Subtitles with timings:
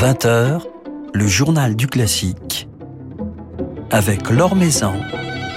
[0.00, 0.60] 20h,
[1.12, 2.68] le journal du classique
[3.90, 4.92] avec Laure Maison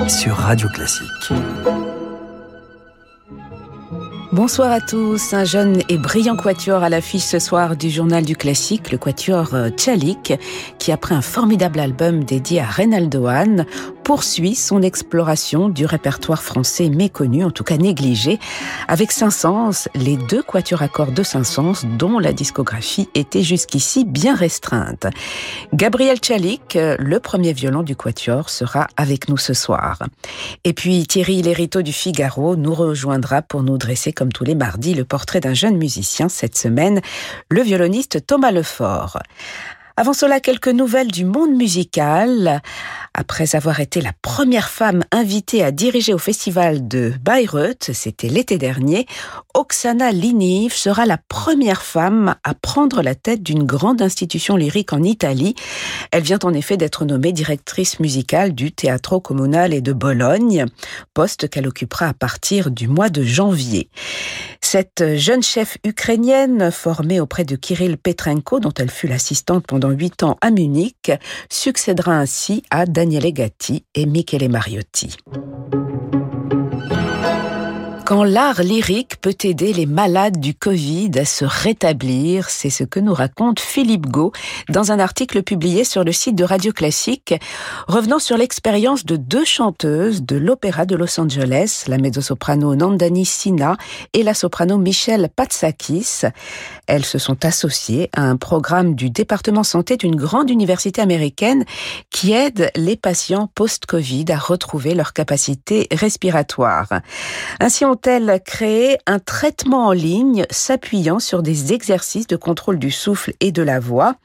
[0.07, 1.31] sur Radio Classique.
[4.31, 5.33] Bonsoir à tous.
[5.33, 9.53] Un jeune et brillant quatuor à l'affiche ce soir du journal du classique, le quatuor
[9.53, 10.33] euh, Tchalik,
[10.79, 13.67] qui après un formidable album dédié à Reynaldo Hahn,
[14.03, 18.39] poursuit son exploration du répertoire français méconnu, en tout cas négligé,
[18.87, 24.35] avec Saint-Saëns, les deux quatuors à cordes de Saint-Saëns, dont la discographie était jusqu'ici bien
[24.35, 25.07] restreinte.
[25.73, 29.99] Gabriel Tchalik, le premier violon du quatuor, sera avec nous ce soir.
[30.63, 34.93] Et puis Thierry Lériteau du Figaro nous rejoindra pour nous dresser comme tous les mardis
[34.93, 37.01] le portrait d'un jeune musicien cette semaine,
[37.49, 39.19] le violoniste Thomas Lefort.
[39.97, 42.61] Avant cela, quelques nouvelles du monde musical.
[43.13, 48.57] Après avoir été la première femme invitée à diriger au festival de Bayreuth, c'était l'été
[48.57, 49.05] dernier,
[49.53, 55.03] Oksana Liniv sera la première femme à prendre la tête d'une grande institution lyrique en
[55.03, 55.55] Italie.
[56.11, 60.65] Elle vient en effet d'être nommée directrice musicale du Teatro Comunale de Bologne,
[61.13, 63.89] poste qu'elle occupera à partir du mois de janvier.
[64.61, 70.23] Cette jeune chef ukrainienne, formée auprès de Kirill Petrenko, dont elle fut l'assistante pendant huit
[70.23, 71.11] ans à Munich,
[71.49, 75.17] succédera ainsi à Daniele Gatti et Michele Mariotti
[78.11, 82.99] quand l'art lyrique peut aider les malades du Covid à se rétablir, c'est ce que
[82.99, 84.33] nous raconte Philippe Gau
[84.67, 87.33] dans un article publié sur le site de Radio Classique,
[87.87, 93.77] revenant sur l'expérience de deux chanteuses de l'Opéra de Los Angeles, la mezzo-soprano Nandani Sina
[94.11, 96.23] et la soprano Michelle Patsakis.
[96.87, 101.63] Elles se sont associées à un programme du département santé d'une grande université américaine
[102.09, 106.89] qui aide les patients post-Covid à retrouver leur capacité respiratoire.
[107.61, 113.33] Ainsi ont-elles créé un traitement en ligne s'appuyant sur des exercices de contrôle du souffle
[113.39, 114.15] et de la voix.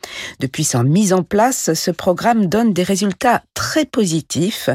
[0.40, 4.70] Depuis sa mise en place, ce programme donne des résultats très positifs.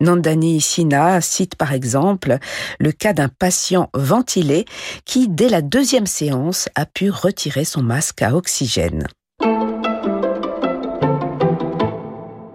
[0.00, 2.38] Nandani Sina cite par exemple
[2.78, 4.64] le cas d'un patient ventilé
[5.04, 9.06] qui, dès la deuxième séance, a pu retirer son masque à oxygène.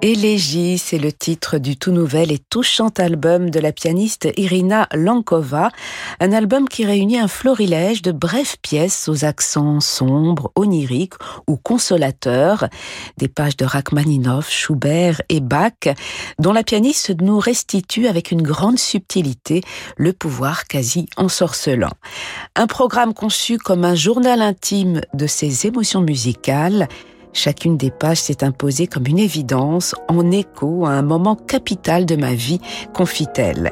[0.04, 5.70] Élégie, c'est le titre du tout nouvel et touchant album de la pianiste Irina Lankova,
[6.20, 11.14] un album qui réunit un florilège de brèves pièces aux accents sombres, oniriques
[11.48, 12.68] ou consolateurs,
[13.18, 15.94] des pages de Rachmaninoff, Schubert et Bach,
[16.40, 19.62] dont la pianiste nous restitue avec une grande subtilité
[19.98, 21.94] le pouvoir quasi ensorcelant.
[22.56, 26.88] Un programme conçu comme un journal intime de ses émotions musicales,
[27.34, 32.16] Chacune des pages s'est imposée comme une évidence, en écho à un moment capital de
[32.16, 32.60] ma vie,
[32.94, 33.72] confie-t-elle.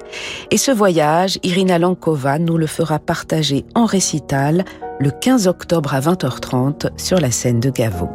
[0.52, 4.66] Et ce voyage, Irina Lankova nous le fera partager en récital
[5.00, 8.10] le 15 octobre à 20h30 sur la scène de Gaveau.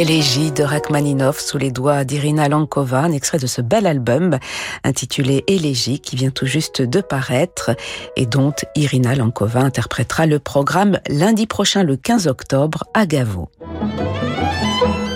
[0.00, 4.38] Élégie de Rachmaninov sous les doigts d'Irina Lankova, un extrait de ce bel album
[4.82, 7.72] intitulé Élégie qui vient tout juste de paraître
[8.16, 13.50] et dont Irina Lankova interprétera le programme lundi prochain le 15 octobre à Gavo.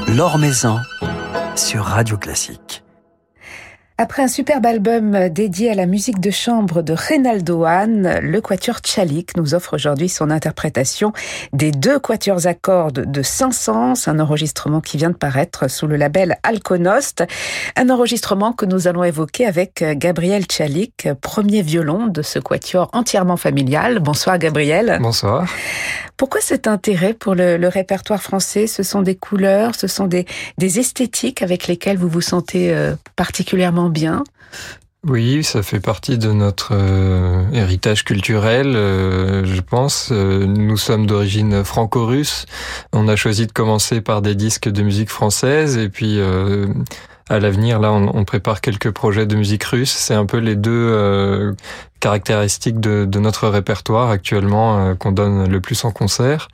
[0.09, 0.39] L'Or
[1.57, 2.84] sur Radio Classique.
[3.97, 8.79] Après un superbe album dédié à la musique de chambre de Reynaldo Hahn, le quatuor
[8.79, 11.13] Tchalik nous offre aujourd'hui son interprétation
[11.53, 15.95] des deux quatuors à cordes de Saint-Saëns, un enregistrement qui vient de paraître sous le
[15.95, 17.23] label Alconost,
[17.77, 23.37] un enregistrement que nous allons évoquer avec Gabriel Tchalik, premier violon de ce quatuor entièrement
[23.37, 24.01] familial.
[24.01, 24.99] Bonsoir Gabriel.
[25.01, 25.47] Bonsoir.
[26.17, 28.67] Pourquoi cet intérêt pour le, le répertoire français?
[28.67, 30.27] Ce sont des couleurs, ce sont des,
[30.59, 34.25] des esthétiques avec lesquelles vous vous sentez euh, particulièrement bien?
[35.07, 40.09] Oui, ça fait partie de notre euh, héritage culturel, euh, je pense.
[40.11, 42.47] Euh, nous sommes d'origine franco-russe.
[42.95, 46.19] On a choisi de commencer par des disques de musique française et puis
[47.29, 49.93] à l'avenir, là, on, on, prépare quelques projets de musique russe.
[49.93, 51.55] C'est un peu les deux
[52.05, 56.49] caractéristiques de, notre répertoire actuellement qu'on donne le plus en concert.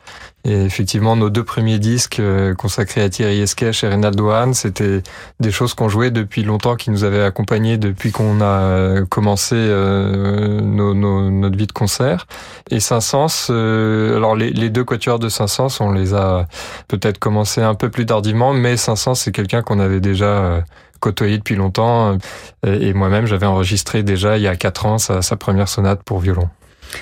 [0.45, 5.03] Et effectivement, nos deux premiers disques euh, consacrés à Thierry Esquèche et Reynaldo Hahn, c'était
[5.39, 9.55] des choses qu'on jouait depuis longtemps, qui nous avaient accompagnés depuis qu'on a euh, commencé
[9.57, 12.27] euh, nos, nos, notre vie de concert.
[12.71, 16.47] Et Saint-Saëns, alors les, les, deux quatuors de Saint-Saëns, on les a
[16.89, 20.65] peut-être commencé un peu plus tardivement, mais Saint-Saëns, c'est quelqu'un qu'on avait déjà
[21.01, 22.19] côtoyé depuis longtemps.
[22.67, 26.21] Et moi-même, j'avais enregistré déjà il y a quatre ans sa, sa première sonate pour
[26.21, 26.49] violon.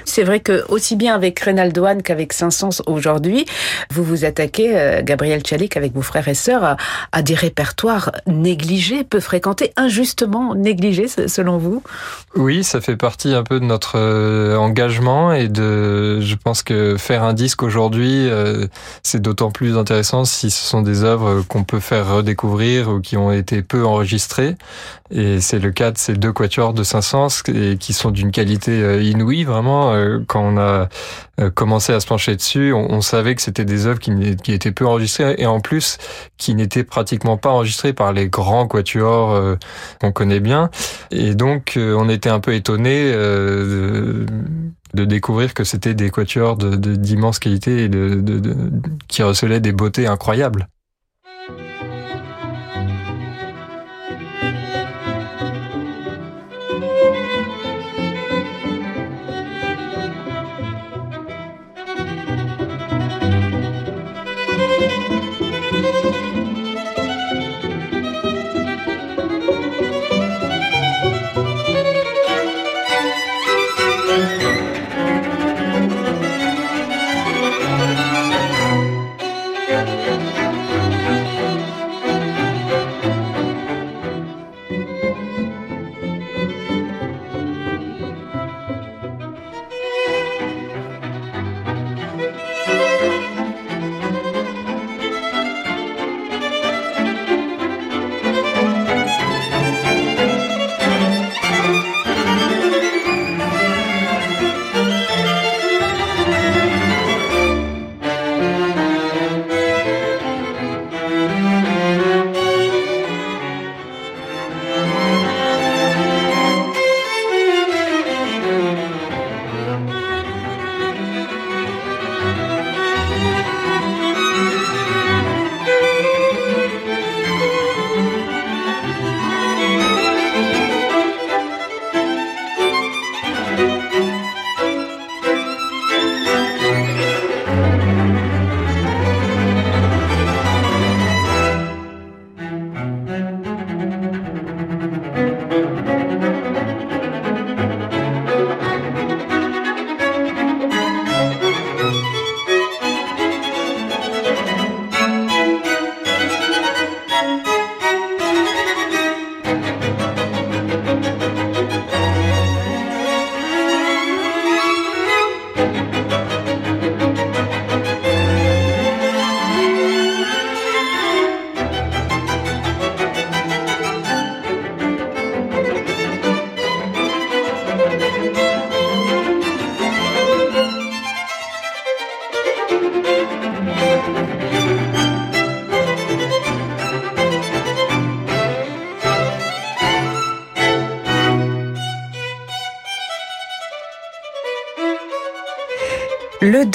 [0.04, 3.44] C'est vrai que aussi bien avec Reynaldo Hahn qu'avec Saint-Saëns aujourd'hui,
[3.90, 6.76] vous vous attaquez, euh, Gabriel Tchalik, avec vos frères et sœurs,
[7.12, 11.82] à, des répertoires négligés, peu fréquentés, injustement négligés, selon vous?
[12.36, 16.96] Oui, ça fait partie un peu de notre euh, engagement et de, je pense que
[16.96, 18.66] faire un disque aujourd'hui, euh,
[19.02, 23.16] c'est d'autant plus intéressant si ce sont des œuvres qu'on peut faire redécouvrir ou qui
[23.16, 24.56] ont été peu enregistrées.
[25.10, 27.42] Et c'est le cas de ces deux quatuors de Saint-Saëns
[27.78, 30.88] qui sont d'une qualité inouïe, vraiment euh, quand on a
[31.40, 34.72] euh, commencé à se pencher dessus, on, savait que c'était des œuvres qui, qui, étaient
[34.72, 35.98] peu enregistrées et en plus
[36.36, 39.56] qui n'étaient pratiquement pas enregistrées par les grands quatuors euh,
[40.00, 40.70] qu'on connaît bien.
[41.10, 44.26] Et donc, on était un peu étonnés de,
[44.94, 48.22] de découvrir que c'était des quatuors d'immense de, qualité et de,
[49.08, 50.68] qui recelaient des beautés incroyables.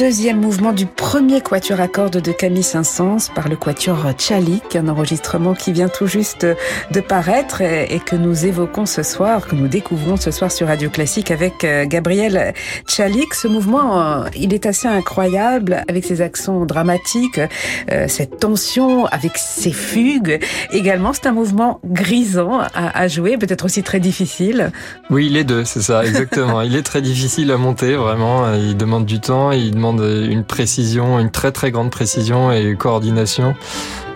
[0.04, 4.90] Deuxième mouvement du premier quatuor à cordes de Camille Saint-Saëns par le quatuor Tchalik, un
[4.90, 6.46] enregistrement qui vient tout juste
[6.92, 10.90] de paraître et que nous évoquons ce soir, que nous découvrons ce soir sur Radio
[10.90, 12.54] Classique avec euh, Gabriel
[12.86, 13.34] Tchalik.
[13.34, 17.40] Ce mouvement, euh, il est assez incroyable avec ses accents dramatiques,
[17.90, 20.44] euh, cette tension avec ses fugues.
[20.74, 24.74] Également, c'est un mouvement grisant à, jouer, peut-être aussi très difficile.
[25.10, 26.60] Oui, les deux, c'est ça, exactement.
[26.62, 28.54] il est très difficile à monter, vraiment.
[28.54, 33.56] Il demande du temps, il demande une précision, une très très grande précision et coordination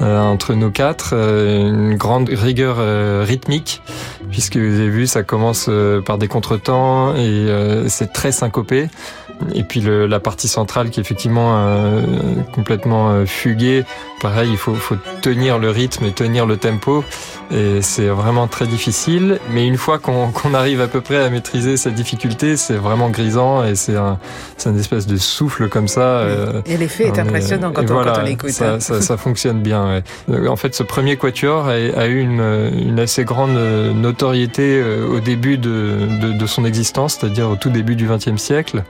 [0.02, 3.82] euh, entre nos quatre, euh, une grande rigueur euh, rythmique,
[4.30, 5.70] puisque vous avez vu, ça commence
[6.06, 7.48] par des contretemps et
[7.88, 8.90] c'est très syncopé.
[9.54, 12.02] Et puis le, la partie centrale qui est effectivement euh,
[12.54, 13.86] complètement euh, fuguée.
[14.22, 17.04] Pareil, il faut, faut, tenir le rythme et tenir le tempo.
[17.52, 19.40] Et c'est vraiment très difficile.
[19.52, 23.64] Mais une fois qu'on arrive à peu près à maîtriser cette difficulté, c'est vraiment grisant
[23.64, 24.20] et c'est un,
[24.66, 26.02] une espèce de souffle comme ça.
[26.02, 28.50] Euh, et l'effet est impressionnant quand, on, quand on l'écoute.
[28.50, 28.80] Ça, hein.
[28.80, 30.02] ça, ça, fonctionne bien.
[30.28, 30.48] Ouais.
[30.48, 32.42] En fait, ce premier quatuor a, a eu une,
[32.76, 33.56] une, assez grande
[33.96, 38.84] notoriété au début de, de, de son existence, c'est-à-dire au tout début du XXe siècle.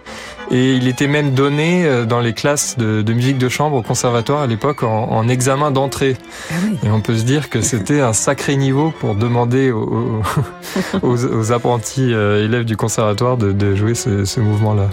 [0.50, 3.82] Et il était même donné euh, dans les classes de, de musique de chambre au
[3.82, 6.16] conservatoire à l'époque en, en, examen d'entrée.
[6.50, 6.78] Ah oui.
[6.86, 10.22] Et on peut se dire que c'était un sacré niveau pour demander aux,
[11.02, 14.90] aux, aux apprentis euh, élèves du conservatoire de, de jouer ce, ce mouvement-là.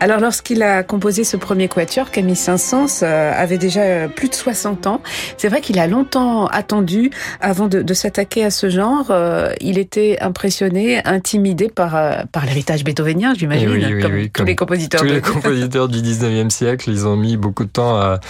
[0.00, 4.86] Alors lorsqu'il a composé ce premier quatuor, Camille Saint-Saëns euh, avait déjà plus de 60
[4.86, 5.00] ans.
[5.38, 9.12] C'est vrai qu'il a longtemps attendu avant de, de s'attaquer à ce genre.
[9.60, 14.56] Il était impressionné, intimidé par, par l'héritage beethovenien, j'imagine, oui, oui, comme oui, tous les
[14.64, 18.20] compositeurs tous les compositeurs du 19e siècle, ils ont mis beaucoup de temps à,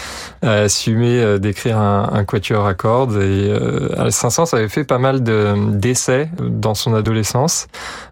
[0.43, 3.17] à assumer euh, d'écrire un, un, quatuor à cordes.
[3.17, 7.67] Et euh, Saint-Saëns avait fait pas mal d'essais dans son adolescence,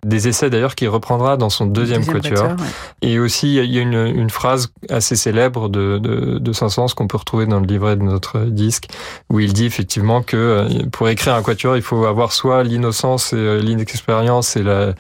[0.04, 2.48] des essais d'ailleurs qu'il reprendra dans son deuxième, deuxième quatuor.
[2.48, 3.08] quatuor ouais.
[3.08, 7.06] Et aussi, il y a une, une phrase assez célèbre de, de, de Saint-Saëns qu'on
[7.06, 8.88] peut retrouver dans le livret de notre disque,
[9.30, 13.32] où il dit effectivement que euh, pour écrire un quatuor, il faut avoir soit l'innocence
[13.32, 14.94] et l'inexpérience et la,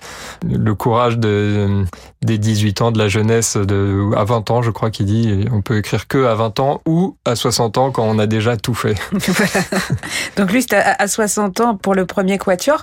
[0.44, 1.84] le courage de,
[2.22, 5.62] des 18 ans de la jeunesse de, à 20 ans, je crois qu'il dit, on
[5.62, 8.74] peut écrire que à 20 ans ou à 60 ans quand on a déjà tout
[8.74, 8.96] fait.
[10.36, 12.82] Donc lui, c'est à, 60 ans pour le premier quatuor.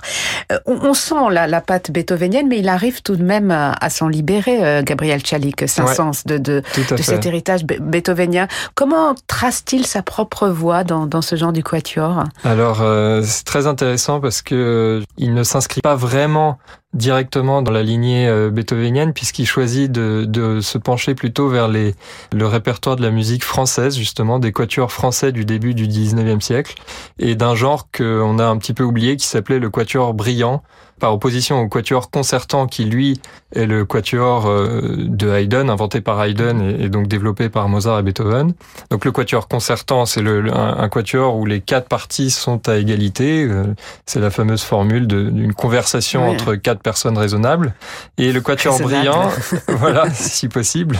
[0.52, 3.72] Euh, on, on, sent la, la patte beethovenienne, mais il arrive tout de même à,
[3.72, 8.46] à s'en libérer, euh, Gabriel Chalik, Saint-Saëns, ouais, de, de, de cet héritage beethovenien.
[8.74, 12.24] Comment trace-t-il sa propre voix dans, dans ce genre du quatuor?
[12.44, 16.58] Alors, euh, c'est très intéressant parce que il ne s'inscrit pas vraiment
[16.92, 22.46] directement dans la lignée euh, beethovenienne puisqu'il choisit de, de, se pencher plutôt vers le
[22.46, 26.74] répertoire de la musique française justement des quatuors français du début du 19e siècle
[27.18, 30.62] et d'un genre qu'on a un petit peu oublié qui s'appelait le quatuor brillant
[31.00, 33.20] par opposition au quatuor concertant qui lui
[33.56, 38.02] est le quatuor euh, de Haydn inventé par Haydn et, donc développé par Mozart et
[38.02, 38.52] Beethoven.
[38.90, 42.76] Donc le quatuor concertant c'est le, un, un, quatuor où les quatre parties sont à
[42.76, 43.44] égalité.
[43.44, 43.64] Euh,
[44.06, 46.34] c'est la fameuse formule d'une conversation oui.
[46.34, 47.74] entre quatre personnes raisonnables.
[48.18, 49.30] Et le quatuor brillant,
[49.68, 50.96] voilà si possible.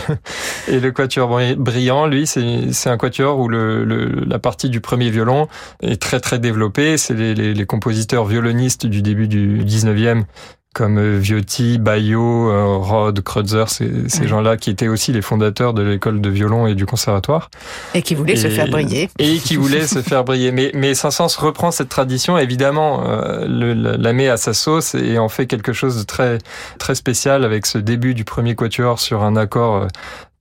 [0.67, 5.09] Et le quatuor brillant, lui, c'est un quatuor où le, le, la partie du premier
[5.09, 5.47] violon
[5.81, 6.97] est très très développée.
[6.97, 10.25] C'est les, les, les compositeurs violonistes du début du 19 19e
[10.73, 15.81] comme euh, Viotti, Baillot, euh, Rod, Kreutzer, ces, gens-là qui étaient aussi les fondateurs de
[15.81, 17.49] l'école de violon et du conservatoire.
[17.93, 19.09] Et qui voulaient et, se faire briller.
[19.19, 20.51] Et qui voulaient se faire briller.
[20.51, 25.17] Mais, mais Saint-Saëns reprend cette tradition, évidemment, euh, le, la met à sa sauce et
[25.17, 26.37] en fait quelque chose de très,
[26.79, 29.87] très spécial avec ce début du premier quatuor sur un accord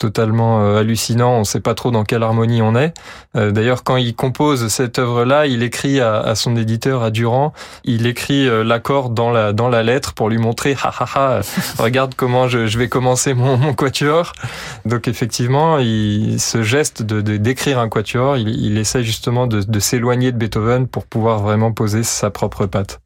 [0.00, 1.34] totalement euh, hallucinant.
[1.36, 2.94] On ne sait pas trop dans quelle harmonie on est.
[3.36, 7.52] Euh, D'ailleurs, quand il compose cette œuvre-là, il écrit à, à, son éditeur, à Durand,
[7.84, 11.40] il écrit euh, l'accord dans la dans la lettre pour lui montrer, ha ha ha,
[11.78, 14.32] regarde comment je, je vais commencer mon, mon, quatuor.
[14.86, 19.80] Donc effectivement, il, ce geste de d'écrire un quatuor, il, il, essaie justement de, de
[19.80, 23.00] s'éloigner de Beethoven pour pouvoir vraiment poser sa propre patte.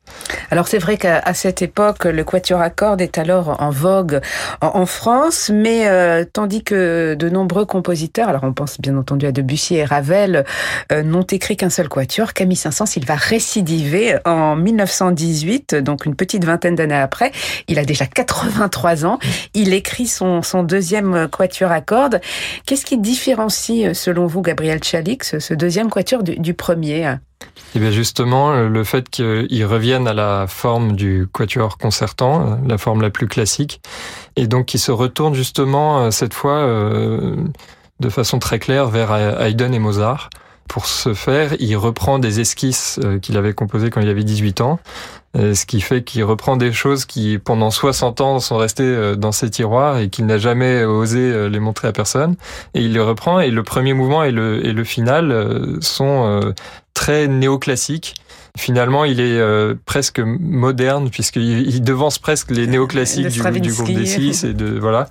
[0.50, 4.20] Alors c'est vrai qu'à cette époque, le quatuor à cordes est alors en vogue
[4.60, 9.32] en, France, mais euh, tandis que de nombreux compositeurs, alors on pense bien entendu à
[9.32, 10.44] Debussy et Ravel,
[10.92, 16.14] euh, n'ont écrit qu'un seul quatuor, Camille Saint-Saëns, il va récidiver en 1918, donc une
[16.14, 17.32] petite vingtaine d'années après.
[17.68, 19.18] Il a déjà 83 ans.
[19.54, 22.20] Il écrit son, son deuxième quatuor à cordes.
[22.66, 27.16] Qu'est-ce qui différencie, selon vous, Gabriel Chalik, ce, ce deuxième quatuor du, du premier?
[27.74, 32.78] Et eh bien justement, le fait qu'ils reviennent à la forme du quatuor concertant, la
[32.78, 33.80] forme la plus classique,
[34.36, 37.34] et donc qu'ils se retournent justement cette fois euh,
[37.98, 40.30] de façon très claire vers Haydn et Mozart.
[40.68, 44.78] Pour ce faire, il reprend des esquisses qu'il avait composées quand il avait 18 ans,
[45.34, 49.50] ce qui fait qu'il reprend des choses qui, pendant 60 ans, sont restées dans ses
[49.50, 52.36] tiroirs et qu'il n'a jamais osé les montrer à personne.
[52.72, 56.54] Et il les reprend, et le premier mouvement et le, et le final sont
[57.04, 58.14] très néoclassiques
[58.56, 63.92] Finalement, il est euh, presque moderne puisqu'il il devance presque les néoclassiques du, du, groupe
[63.92, 65.08] des six et de voilà.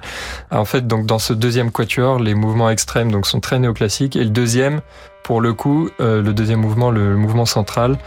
[0.50, 4.24] En fait, donc dans ce deuxième quatuor, les mouvements extrêmes donc sont très néoclassiques et
[4.24, 4.80] le deuxième,
[5.24, 7.98] pour le coup, euh, le deuxième mouvement, le mouvement central,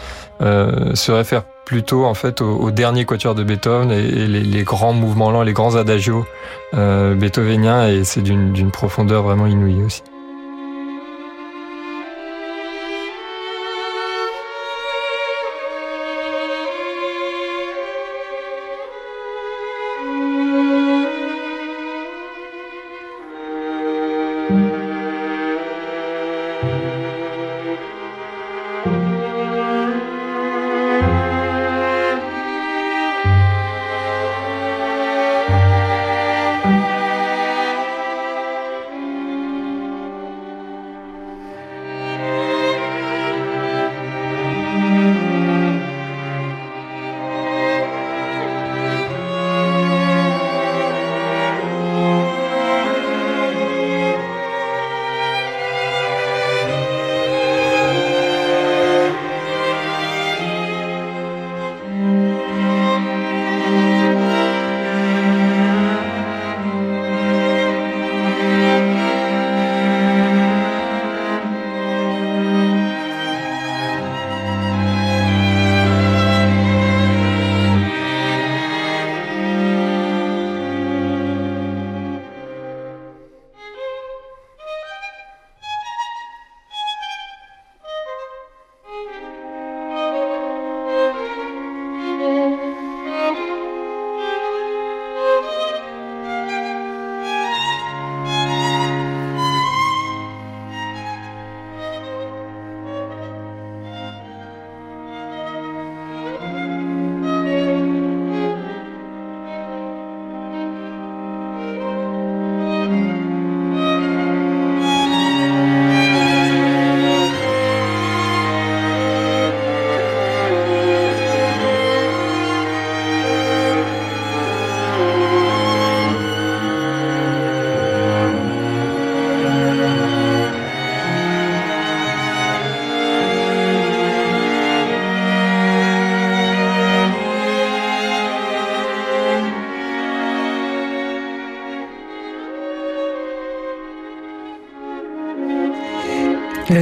[0.41, 4.95] euh, se réfère plutôt en fait au, dernier quatuor de Beethoven et, les, les, grands
[4.95, 6.25] mouvements lents, les grands adagios
[6.75, 10.03] euh, beethoveniens et c'est d'une profondeur vraiment inouïe aussi.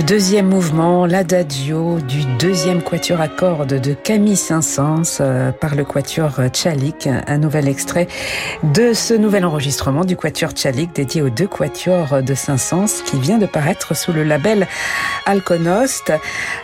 [0.07, 6.33] Deuxième mouvement, l'adagio du deuxième quatuor à cordes de Camille Saint-Saëns euh, par le quatuor
[6.53, 8.07] Tchalik, un nouvel extrait
[8.63, 13.39] de ce nouvel enregistrement du quatuor Tchalik dédié aux deux quatuors de Saint-Saëns qui vient
[13.39, 14.69] de paraître sous le label
[15.25, 16.13] Alconost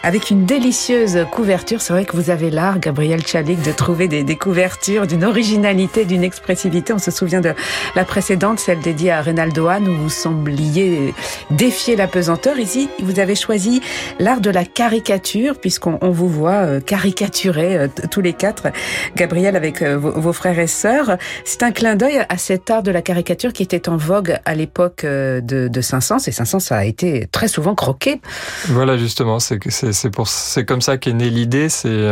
[0.03, 1.81] avec une délicieuse couverture.
[1.81, 6.05] C'est vrai que vous avez l'art, Gabriel Tchalik, de trouver des, des couvertures d'une originalité,
[6.05, 6.93] d'une expressivité.
[6.93, 7.55] On se souvient de
[7.97, 11.15] la précédente, celle dédiée à Reynaldo Hahn où vous sembliez
[11.51, 12.59] défier la pesanteur.
[12.59, 13.81] Ici, vous avez choisi
[14.19, 18.69] l'art de la caricature, puisqu'on vous voit euh, caricaturer euh, tous les quatre,
[19.17, 21.17] Gabriel, avec euh, vos, frères et sœurs.
[21.45, 24.55] C'est un clin d'œil à cet art de la caricature qui était en vogue à
[24.55, 28.21] l'époque de, de Saint-Saëns, et Saint-Saëns a été très souvent croqué.
[28.69, 31.69] Voilà, justement, c'est comme ça qu'est née l'idée.
[31.69, 32.09] C'est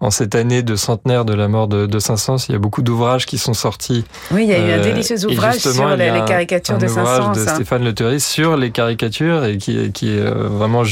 [0.00, 2.82] en cette année de centenaire de la mort de, de Saint-Saëns, il y a beaucoup
[2.82, 4.04] d'ouvrages qui sont sortis.
[4.30, 7.32] Oui, il y a eu un délicieux ouvrage sur les, caricatures de Saint-Saëns.
[7.32, 10.20] de Stéphane Le sur les caricatures et qui, qui est
[10.52, 10.82] vraiment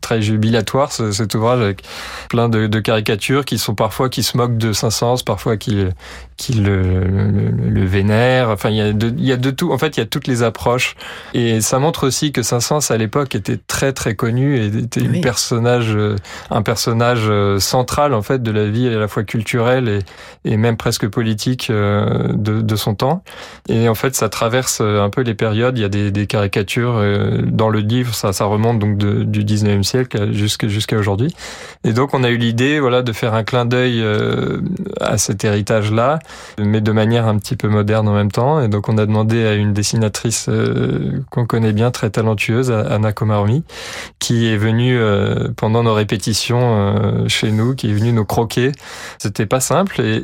[0.00, 1.82] très jubilatoire cet ouvrage avec
[2.28, 5.84] plein de, de, caricatures qui sont parfois qui se moquent de Saint-Saëns, parfois qui
[6.36, 8.50] qui le, le, le vénèrent.
[8.50, 9.72] Enfin, il y a de, il y a de tout.
[9.72, 10.96] En fait, il y a toutes les approches
[11.32, 15.20] et ça montre aussi que Saint-Saëns à l'époque était très très connu et était un
[15.20, 15.96] personnage
[16.50, 19.98] un personnage euh, central en fait de la vie à la fois culturelle et,
[20.44, 23.22] et même presque politique euh, de, de son temps.
[23.68, 25.78] Et en fait, ça traverse un peu les périodes.
[25.78, 28.14] Il y a des, des caricatures euh, dans le livre.
[28.14, 31.34] Ça, ça remonte donc du 19e siècle jusqu'à aujourd'hui.
[31.84, 34.60] Et donc on a eu l'idée voilà de faire un clin d'œil euh,
[35.00, 36.18] à cet héritage là
[36.58, 38.60] mais de manière un petit peu moderne en même temps.
[38.60, 40.48] Et donc on a demandé à une dessinatrice
[41.30, 43.64] qu'on connaît bien, très talentueuse, Anna Komaromi,
[44.18, 44.98] qui est venue
[45.56, 48.72] pendant nos répétitions chez nous, qui est venue nous croquer.
[49.18, 50.22] C'était pas simple et,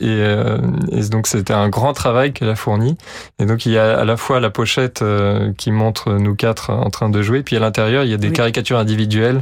[0.92, 2.96] et, donc c'était un grand travail qu'elle a fourni.
[3.38, 5.04] Et donc il y a à la fois la pochette
[5.59, 8.33] qui montre nous quatre en train de jouer, puis à l'intérieur il y a des
[8.33, 9.40] caricatures individuelles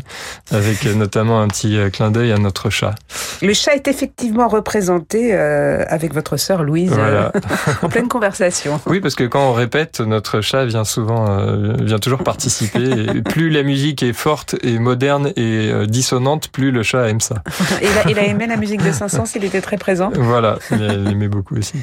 [0.50, 2.94] avec notamment un petit clin d'œil à notre chat.
[3.42, 7.30] Le chat est effectivement représenté euh, avec votre sœur Louise euh,
[7.82, 8.80] en pleine conversation.
[8.88, 12.88] Oui, parce que quand on répète, notre chat vient souvent, euh, vient toujours participer.
[13.16, 17.42] Et plus la musique est forte et moderne et dissonante, plus le chat aime ça.
[17.82, 20.10] il, a, aimé la musique de Saint-Saëns, il était très présent.
[20.14, 21.74] Voilà, il aimait beaucoup aussi.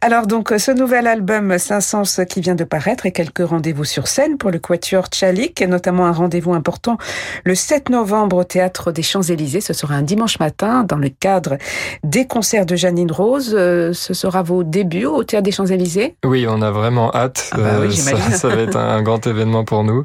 [0.00, 4.38] Alors donc, ce nouvel album Saint-Saëns qui vient de paraître et quelques rendez-vous sur scène
[4.38, 6.98] pour le Quatuor Tchalik, notamment un rendez-vous important
[7.44, 9.60] le 7 novembre au Théâtre des Champs-Élysées.
[9.60, 11.56] Ce sera un dimanche matin dans le cadre
[12.04, 13.54] des concerts de Janine Rose.
[13.56, 16.14] Euh, ce sera vos débuts au Théâtre des Champs-Élysées?
[16.24, 17.50] Oui, on a vraiment hâte.
[17.52, 20.04] Ah bah euh, ça, va être un, grand événement pour nous.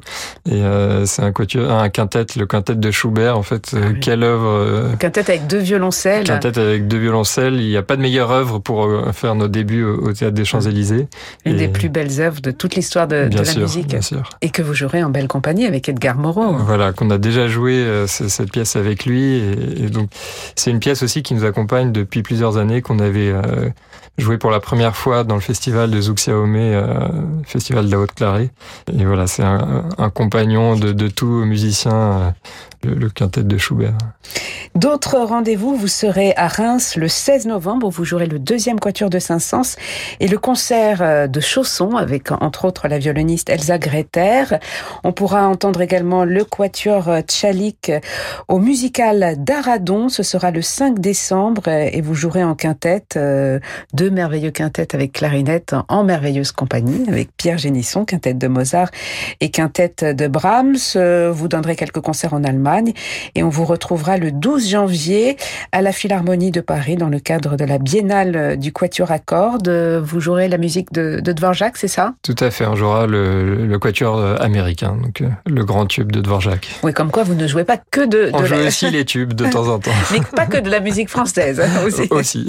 [0.49, 1.33] Et euh, c'est un
[1.69, 3.37] un quintet, le quintet de Schubert.
[3.37, 6.23] En fait, ah quelle œuvre Quintet avec deux violoncelles.
[6.23, 7.55] Quintet avec deux violoncelles.
[7.55, 11.07] Il n'y a pas de meilleure œuvre pour faire nos débuts au Théâtre des Champs-Élysées.
[11.45, 13.87] Une des plus belles œuvres de toute l'histoire de, de, la musique.
[13.87, 14.29] Bien sûr.
[14.41, 16.44] Et que vous jouerez en belle compagnie avec Edgar Moreau.
[16.53, 19.23] Voilà, qu'on a déjà joué cette pièce avec lui.
[19.23, 20.09] Et, et donc,
[20.55, 23.69] c'est une pièce aussi qui nous accompagne depuis plusieurs années, qu'on avait euh,
[24.17, 27.07] joué pour la première fois dans le festival de Zuxiaomé, euh,
[27.45, 28.49] festival de la Haute-Clarée.
[28.97, 32.29] Et voilà, c'est un, un, compagnon de, de tout musicien, euh,
[32.83, 33.97] le, le, quintet de Schubert.
[34.73, 39.19] D'autres rendez-vous, vous serez à Reims le 16 novembre, vous jouerez le deuxième quatuor de
[39.19, 39.75] Saint-Saëns
[40.19, 44.43] et le concert euh, de Chausson avec entre autres la violoniste Elsa Greter.
[45.03, 47.91] On pourra entendre également le quatuor Tchalik
[48.47, 50.09] au musical d'Aradon.
[50.09, 53.59] Ce sera le 5 décembre et vous jouerez en quintette euh,
[54.05, 58.89] deux merveilleux quintettes avec clarinette en merveilleuse compagnie avec Pierre Génisson, quintette de Mozart
[59.41, 60.75] et quintette de Brahms.
[60.95, 62.93] Euh, vous donnerez quelques concerts en Allemagne
[63.33, 65.37] et on vous retrouvera le 12 janvier
[65.71, 69.69] à la Philharmonie de Paris dans le cadre de la Biennale du Quatuor à cordes.
[69.69, 72.13] Vous jouerez la musique de, de Dvorak, c'est ça?
[72.21, 76.21] Tout à fait, on jouera le, le, Quatuor américain, donc euh, le grand tube de
[76.21, 76.69] Dvorak.
[76.83, 78.29] Oui, comme quoi vous ne jouez pas que de...
[78.33, 79.89] On joue aussi les tubes de temps en temps.
[80.11, 82.07] Mais pas que de la musique française hein, aussi.
[82.11, 82.47] aussi.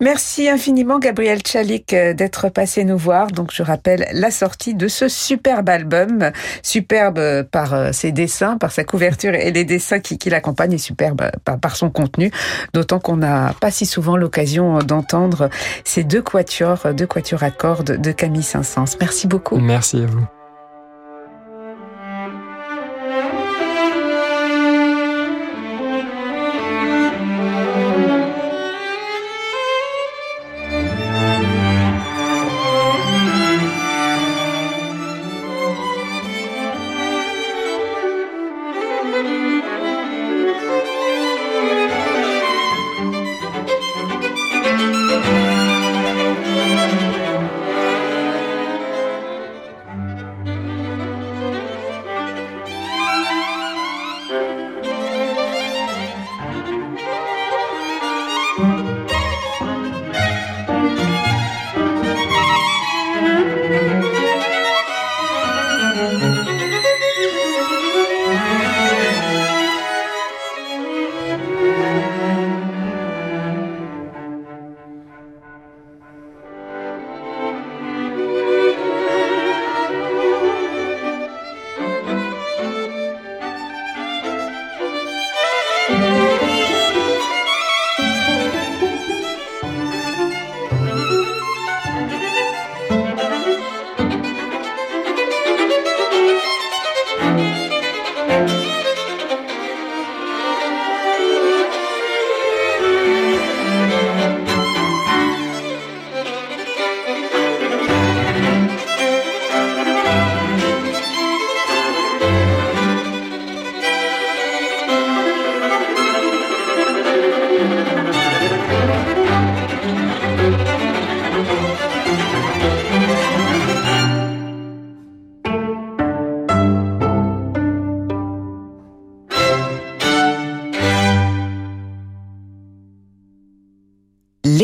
[0.00, 0.61] Merci infiniment
[0.98, 3.28] Gabriel Tchalik euh, d'être passé nous voir.
[3.28, 6.30] Donc je rappelle la sortie de ce superbe album,
[6.62, 10.78] superbe par euh, ses dessins, par sa couverture et les dessins qui, qui l'accompagnent et
[10.78, 12.30] superbe par son contenu,
[12.72, 15.48] d'autant qu'on n'a pas si souvent l'occasion d'entendre
[15.84, 18.96] ces deux quatuors, deux quatuors à cordes de Camille Saint-Saëns.
[19.00, 19.58] Merci beaucoup.
[19.58, 20.41] Merci à vous.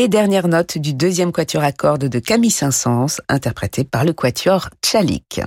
[0.08, 5.40] Dernière note du deuxième quatuor à cordes de Camille Saint-Saëns, interprété par le quatuor Tchalik.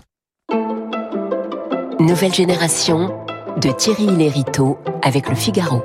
[1.99, 3.25] Nouvelle génération
[3.57, 5.83] de Thierry Lériteau avec le Figaro.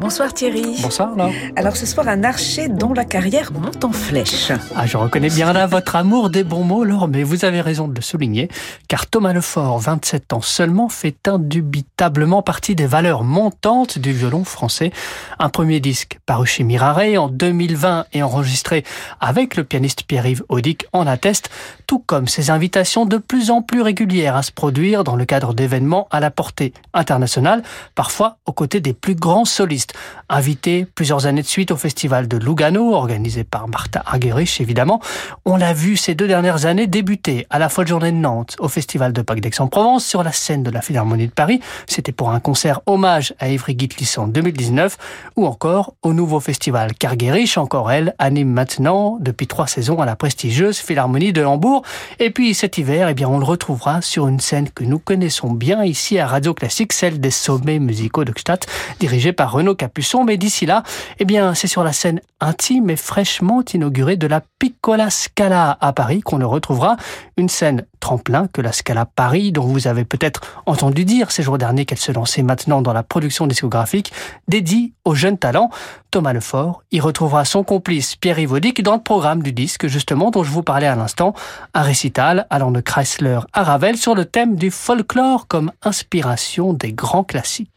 [0.00, 0.80] Bonsoir Thierry.
[0.82, 1.32] Bonsoir Laure.
[1.54, 4.50] Alors ce soir, un archer dont la carrière monte en flèche.
[4.74, 7.86] Ah, je reconnais bien là votre amour des bons mots, Laure, mais vous avez raison
[7.86, 8.48] de le souligner,
[8.88, 14.92] car Thomas Lefort, 27 ans seulement, fait indubitablement partie des valeurs montantes du violon français.
[15.38, 18.84] Un premier disque paru chez Mirare en 2020 et enregistré
[19.20, 21.50] avec le pianiste Pierre-Yves Audic en atteste,
[21.86, 25.54] tout comme ses invitations de plus en plus régulières à se produire dans le cadre
[25.54, 27.62] d'événements à la portée internationale,
[27.94, 29.81] parfois aux côtés des plus grands solistes.
[30.28, 35.00] Invité plusieurs années de suite au festival de Lugano, organisé par Martha Argerich évidemment.
[35.44, 38.68] On l'a vu ces deux dernières années débuter à la Folle Journée de Nantes, au
[38.68, 41.60] festival de Pâques d'Aix-en-Provence, sur la scène de la Philharmonie de Paris.
[41.86, 44.96] C'était pour un concert hommage à Ivry Gitlis en 2019,
[45.36, 50.16] ou encore au nouveau festival Kargerich, encore elle, anime maintenant depuis trois saisons à la
[50.16, 51.82] prestigieuse Philharmonie de Hambourg.
[52.18, 55.50] Et puis cet hiver, eh bien, on le retrouvera sur une scène que nous connaissons
[55.52, 58.64] bien ici à Radio Classique, celle des sommets musicaux de Gstaad,
[59.00, 60.24] dirigée par Renaud Capuçon.
[60.24, 60.82] Mais d'ici là,
[61.18, 65.92] eh bien, c'est sur la scène intime et fraîchement inaugurée de la Piccola Scala à
[65.92, 66.96] Paris qu'on le retrouvera.
[67.36, 71.58] Une scène tremplin que la Scala Paris, dont vous avez peut-être entendu dire ces jours
[71.58, 74.12] derniers qu'elle se lançait maintenant dans la production discographique,
[74.48, 75.70] dédiée aux jeunes talents.
[76.12, 80.44] Thomas Lefort y retrouvera son complice Pierre Ivodic dans le programme du disque, justement, dont
[80.44, 81.32] je vous parlais à l'instant,
[81.72, 86.92] un récital allant de Chrysler à Ravel sur le thème du folklore comme inspiration des
[86.92, 87.70] grands classiques.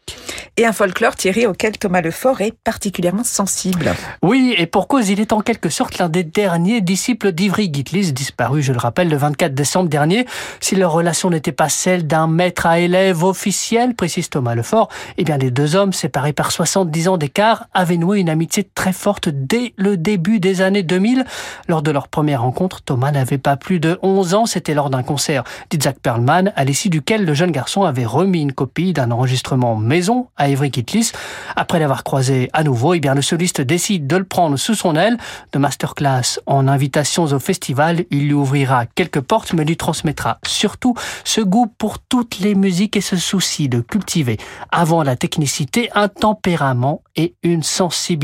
[0.58, 3.92] Et un folklore, Thierry, auquel Thomas Lefort est particulièrement sensible.
[4.22, 8.12] Oui, et pour cause, il est en quelque sorte l'un des derniers disciples d'Ivry Gitlis,
[8.12, 10.26] disparu, je le rappelle, le 24 décembre dernier.
[10.60, 15.24] Si leur relation n'était pas celle d'un maître à élève officiel, précise Thomas Lefort, eh
[15.24, 19.28] bien les deux hommes, séparés par 70 ans d'écart, avaient noué une amitié très forte
[19.28, 21.24] dès le début des années 2000.
[21.68, 25.02] Lors de leur première rencontre, Thomas n'avait pas plus de 11 ans, c'était lors d'un
[25.02, 29.76] concert d'Isaac Perlman, à l'issue duquel le jeune garçon avait remis une copie d'un enregistrement
[29.76, 31.12] maison à Ivry Gitlis.
[31.54, 34.96] Après l'avoir croisé à nouveau, eh bien le soliste décide de le prendre sous son
[34.96, 35.18] aile.
[35.52, 40.94] De masterclass en invitations au festival, il lui ouvrira quelques portes, mais lui transmettra surtout
[41.24, 44.36] ce goût pour toutes les musiques et ce souci de cultiver,
[44.70, 48.15] avant la technicité, un tempérament et une sensibilité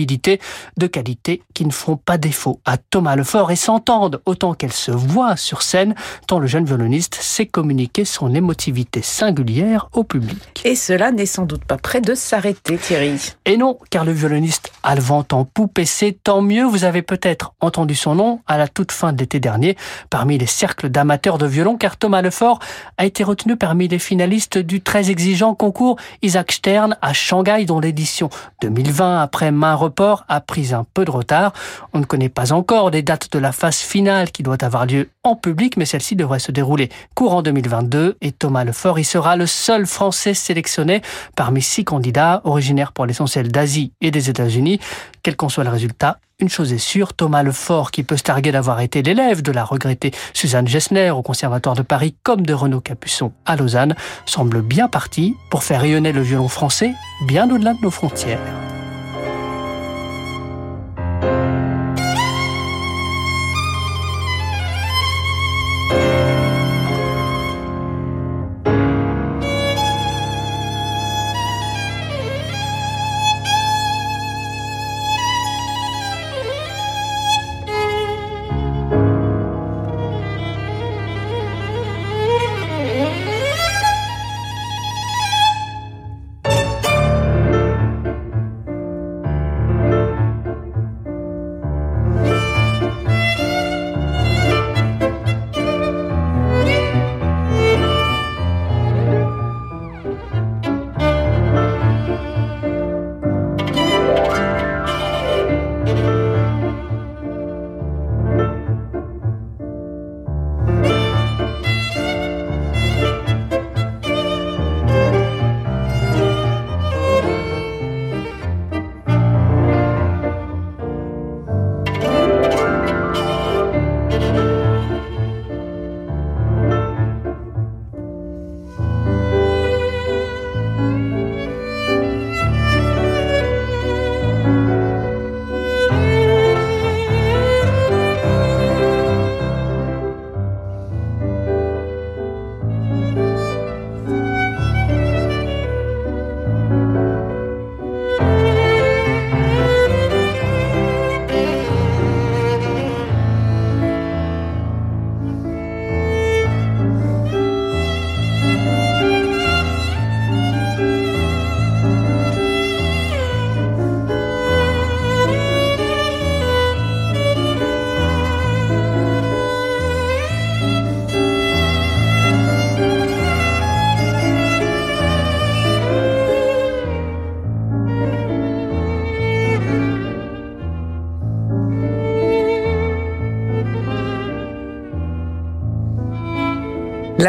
[0.77, 4.91] de qualité qui ne font pas défaut à Thomas Lefort et s'entendent autant qu'elles se
[4.91, 5.95] voient sur scène,
[6.27, 10.39] tant le jeune violoniste sait communiquer son émotivité singulière au public.
[10.65, 13.35] Et cela n'est sans doute pas près de s'arrêter, Thierry.
[13.45, 16.65] Et non, car le violoniste a le vent en poupe et c'est tant mieux.
[16.65, 19.77] Vous avez peut-être entendu son nom à la toute fin de l'été dernier
[20.11, 22.59] parmi les cercles d'amateurs de violon, car Thomas Lefort
[22.99, 27.81] a été retenu parmi les finalistes du très exigeant concours Isaac Stern à Shanghai, dont
[27.81, 28.31] l'édition
[28.63, 31.53] 2020, après main report, a pris un peu de retard.
[31.93, 35.11] On ne connaît pas encore les dates de la phase finale qui doit avoir lieu
[35.25, 39.47] en public, mais celle-ci devrait se dérouler courant 2022 et Thomas Lefort y sera le
[39.47, 41.03] seul Français sélectionné
[41.37, 44.81] parmi six candidats originaires pour l'essentiel d'Asie et des États-Unis.
[45.23, 48.51] Quel qu'en soit le résultat, une chose est sûre, Thomas Lefort, qui peut se targuer
[48.51, 52.81] d'avoir été l'élève de la regrettée Suzanne Gessner au Conservatoire de Paris comme de Renaud
[52.81, 53.95] Capuçon à Lausanne,
[54.27, 56.95] semble bien parti pour faire rayonner le violon français
[57.29, 58.41] bien au-delà de nos frontières.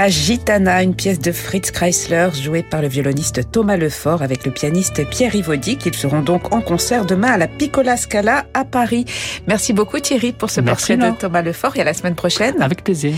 [0.03, 4.51] La Gitana, une pièce de Fritz Kreisler jouée par le violoniste Thomas Lefort avec le
[4.51, 9.05] pianiste Pierre Ivaudy, qu'ils seront donc en concert demain à la Piccola Scala à Paris.
[9.47, 12.61] Merci beaucoup Thierry pour ce portrait de Thomas Lefort et à la semaine prochaine.
[12.61, 13.13] Avec plaisir.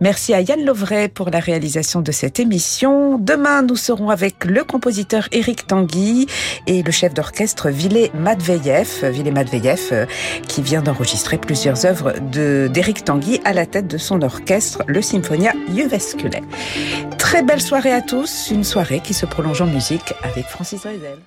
[0.00, 3.18] Merci à Yann Lovray pour la réalisation de cette émission.
[3.18, 6.26] Demain, nous serons avec le compositeur Eric Tanguy
[6.68, 10.06] et le chef d'orchestre Ville Matveyev, Ville Matveyev euh,
[10.46, 12.14] qui vient d'enregistrer plusieurs œuvres
[12.68, 15.96] d'Eric Tanguy à la tête de son orchestre, le Symphonia Juve
[17.18, 21.18] Très belle soirée à tous, une soirée qui se prolonge en musique avec Francis Rezel.